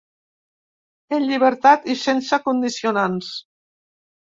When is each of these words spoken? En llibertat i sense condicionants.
En 1.17 1.27
llibertat 1.33 1.87
i 1.95 1.97
sense 2.05 2.41
condicionants. 2.49 3.31